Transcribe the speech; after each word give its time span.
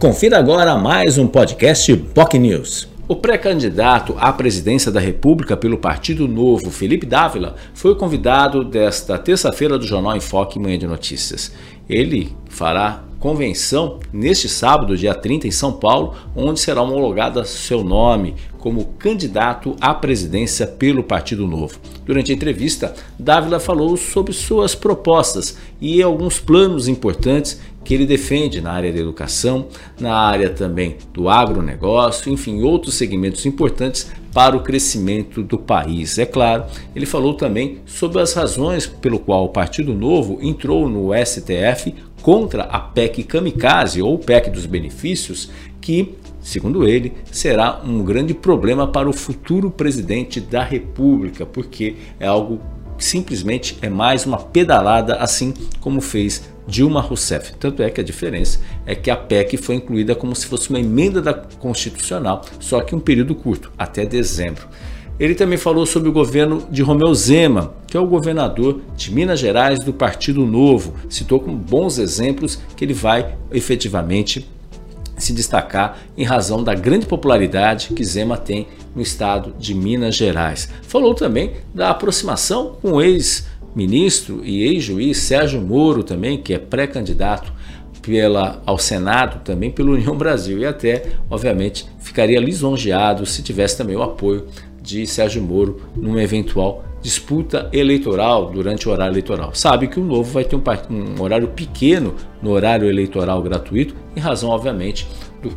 Confira 0.00 0.38
agora 0.38 0.78
mais 0.78 1.18
um 1.18 1.26
podcast 1.26 1.94
POC 1.94 2.38
News. 2.38 2.88
O 3.06 3.14
pré-candidato 3.14 4.16
à 4.18 4.32
presidência 4.32 4.90
da 4.90 4.98
República 4.98 5.58
pelo 5.58 5.76
Partido 5.76 6.26
Novo, 6.26 6.70
Felipe 6.70 7.04
Dávila, 7.04 7.56
foi 7.74 7.94
convidado 7.94 8.64
desta 8.64 9.18
terça-feira 9.18 9.78
do 9.78 9.86
Jornal 9.86 10.16
em 10.16 10.20
Foque 10.20 10.58
Manhã 10.58 10.78
de 10.78 10.86
Notícias. 10.86 11.52
Ele 11.86 12.34
fará 12.48 13.04
convenção 13.18 14.00
neste 14.10 14.48
sábado, 14.48 14.96
dia 14.96 15.14
30, 15.14 15.46
em 15.46 15.50
São 15.50 15.70
Paulo, 15.70 16.14
onde 16.34 16.58
será 16.58 16.80
homologado 16.80 17.44
seu 17.44 17.84
nome 17.84 18.34
como 18.58 18.86
candidato 18.98 19.76
à 19.80 19.92
presidência 19.92 20.66
pelo 20.66 21.02
Partido 21.02 21.46
Novo. 21.46 21.78
Durante 22.06 22.32
a 22.32 22.34
entrevista, 22.34 22.94
Dávila 23.18 23.60
falou 23.60 23.96
sobre 23.96 24.32
suas 24.32 24.74
propostas 24.74 25.58
e 25.80 26.02
alguns 26.02 26.38
planos 26.38 26.88
importantes 26.88 27.60
que 27.84 27.94
ele 27.94 28.06
defende 28.06 28.60
na 28.60 28.72
área 28.72 28.92
da 28.92 28.98
educação, 28.98 29.68
na 29.98 30.14
área 30.14 30.50
também 30.50 30.96
do 31.12 31.28
agronegócio, 31.28 32.32
enfim, 32.32 32.62
outros 32.62 32.94
segmentos 32.94 33.46
importantes 33.46 34.10
para 34.32 34.56
o 34.56 34.62
crescimento 34.62 35.42
do 35.42 35.58
país. 35.58 36.18
É 36.18 36.26
claro, 36.26 36.64
ele 36.94 37.06
falou 37.06 37.34
também 37.34 37.78
sobre 37.86 38.20
as 38.20 38.32
razões 38.34 38.86
pelo 38.86 39.18
qual 39.18 39.44
o 39.44 39.48
Partido 39.48 39.94
Novo 39.94 40.38
entrou 40.40 40.88
no 40.88 41.10
STF 41.14 41.94
contra 42.22 42.64
a 42.64 42.78
PEC 42.78 43.24
Kamikaze 43.24 44.02
ou 44.02 44.18
PEC 44.18 44.50
dos 44.50 44.66
benefícios, 44.66 45.50
que, 45.80 46.14
segundo 46.40 46.86
ele, 46.86 47.12
será 47.32 47.80
um 47.84 48.04
grande 48.04 48.34
problema 48.34 48.86
para 48.86 49.08
o 49.08 49.12
futuro 49.12 49.70
presidente 49.70 50.40
da 50.40 50.62
República, 50.62 51.46
porque 51.46 51.96
é 52.18 52.26
algo 52.26 52.60
simplesmente 53.04 53.78
é 53.82 53.88
mais 53.88 54.26
uma 54.26 54.38
pedalada, 54.38 55.16
assim 55.16 55.54
como 55.80 56.00
fez 56.00 56.50
Dilma 56.66 57.00
Rousseff. 57.00 57.54
Tanto 57.56 57.82
é 57.82 57.90
que 57.90 58.00
a 58.00 58.04
diferença 58.04 58.60
é 58.86 58.94
que 58.94 59.10
a 59.10 59.16
PEC 59.16 59.56
foi 59.56 59.74
incluída 59.74 60.14
como 60.14 60.34
se 60.34 60.46
fosse 60.46 60.70
uma 60.70 60.80
emenda 60.80 61.20
da 61.20 61.34
Constitucional, 61.34 62.44
só 62.58 62.80
que 62.80 62.94
um 62.94 63.00
período 63.00 63.34
curto, 63.34 63.72
até 63.76 64.04
dezembro. 64.06 64.66
Ele 65.18 65.34
também 65.34 65.58
falou 65.58 65.84
sobre 65.84 66.08
o 66.08 66.12
governo 66.12 66.66
de 66.70 66.80
Romeu 66.80 67.14
Zema, 67.14 67.74
que 67.86 67.94
é 67.94 68.00
o 68.00 68.06
governador 68.06 68.80
de 68.96 69.12
Minas 69.12 69.38
Gerais 69.38 69.84
do 69.84 69.92
Partido 69.92 70.46
Novo. 70.46 70.94
Citou 71.10 71.38
como 71.38 71.56
bons 71.56 71.98
exemplos 71.98 72.58
que 72.74 72.82
ele 72.86 72.94
vai 72.94 73.36
efetivamente 73.52 74.48
se 75.20 75.32
destacar 75.32 75.98
em 76.16 76.24
razão 76.24 76.62
da 76.62 76.74
grande 76.74 77.06
popularidade 77.06 77.90
que 77.94 78.04
Zema 78.04 78.36
tem 78.36 78.66
no 78.94 79.02
estado 79.02 79.54
de 79.58 79.74
Minas 79.74 80.16
Gerais. 80.16 80.68
Falou 80.82 81.14
também 81.14 81.52
da 81.74 81.90
aproximação 81.90 82.76
com 82.80 82.92
o 82.92 83.02
ex-ministro 83.02 84.44
e 84.44 84.62
ex-juiz 84.62 85.18
Sérgio 85.18 85.60
Moro 85.60 86.02
também, 86.02 86.38
que 86.38 86.54
é 86.54 86.58
pré-candidato 86.58 87.52
pela, 88.02 88.62
ao 88.64 88.78
Senado, 88.78 89.44
também 89.44 89.70
pela 89.70 89.90
União 89.90 90.16
Brasil, 90.16 90.58
e 90.58 90.66
até, 90.66 91.04
obviamente, 91.28 91.86
ficaria 91.98 92.40
lisonjeado 92.40 93.26
se 93.26 93.42
tivesse 93.42 93.76
também 93.76 93.96
o 93.96 94.02
apoio 94.02 94.46
de 94.82 95.06
Sérgio 95.06 95.42
Moro 95.42 95.82
numa 95.94 96.22
eventual 96.22 96.84
disputa 97.00 97.68
eleitoral 97.72 98.50
durante 98.50 98.88
o 98.88 98.92
horário 98.92 99.12
eleitoral. 99.12 99.54
Sabe 99.54 99.88
que 99.88 99.98
o 99.98 100.04
Novo 100.04 100.30
vai 100.30 100.44
ter 100.44 100.56
um, 100.56 100.62
um 100.90 101.22
horário 101.22 101.48
pequeno 101.48 102.14
no 102.42 102.50
horário 102.50 102.88
eleitoral 102.88 103.42
gratuito, 103.42 103.94
em 104.14 104.20
razão, 104.20 104.50
obviamente, 104.50 105.06
do 105.42 105.50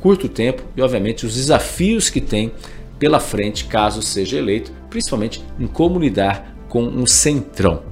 curto 0.00 0.28
tempo 0.28 0.62
e, 0.76 0.82
obviamente, 0.82 1.24
os 1.24 1.34
desafios 1.34 2.10
que 2.10 2.20
tem 2.20 2.52
pela 2.98 3.20
frente 3.20 3.64
caso 3.66 4.02
seja 4.02 4.38
eleito, 4.38 4.72
principalmente 4.90 5.42
em 5.58 5.66
como 5.66 5.98
lidar 5.98 6.56
com 6.68 6.82
um 6.82 7.06
centrão. 7.06 7.82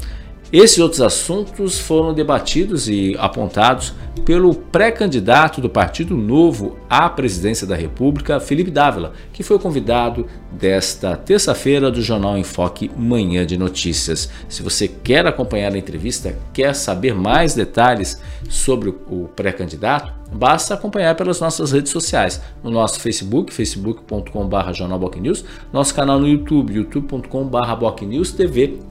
Esses 0.53 0.79
outros 0.79 1.01
assuntos 1.01 1.79
foram 1.79 2.15
debatidos 2.15 2.89
e 2.89 3.17
apontados 3.19 3.93
pelo 4.25 4.55
pré-candidato 4.55 5.61
do 5.61 5.69
Partido 5.69 6.17
Novo 6.17 6.79
à 6.89 7.09
presidência 7.09 7.67
da 7.67 7.75
República, 7.77 8.41
Felipe 8.41 8.71
Dávila, 8.71 9.13
que 9.33 9.43
foi 9.43 9.59
convidado 9.59 10.27
desta 10.53 11.17
terça-feira 11.17 11.91
do 11.91 12.01
Jornal 12.01 12.39
Enfoque 12.39 12.91
Manhã 12.97 13.45
de 13.45 13.57
Notícias. 13.57 14.31
Se 14.49 14.63
você 14.63 14.89
quer 14.89 15.27
acompanhar 15.27 15.75
a 15.75 15.79
entrevista, 15.79 16.37
quer 16.53 16.75
saber 16.75 17.15
mais 17.15 17.55
detalhes 17.55 18.21
sobre 18.49 18.89
o 18.89 19.29
pré-candidato, 19.35 20.13
basta 20.33 20.75
acompanhar 20.75 21.15
pelas 21.15 21.41
nossas 21.41 21.73
redes 21.73 21.93
sociais, 21.93 22.41
no 22.63 22.71
nosso 22.71 23.01
Facebook, 23.01 23.53
facebook.com.br 23.53 24.73
jornalbocnews, 24.73 25.45
nosso 25.73 25.95
canal 25.95 26.19
no 26.19 26.27
YouTube, 26.27 26.75
youtube.com.br 26.75 27.57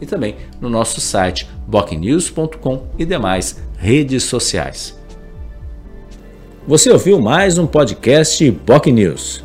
e 0.01 0.05
também 0.05 0.35
no 0.61 0.69
nosso 0.69 1.01
site 1.45 1.55
bocnews.com 1.67 2.87
e 2.97 3.05
demais 3.05 3.57
redes 3.77 4.23
sociais. 4.23 4.97
Você 6.67 6.89
ouviu 6.89 7.19
mais 7.21 7.57
um 7.57 7.67
podcast 7.67 8.49
Boc 8.51 8.87
News. 8.87 9.44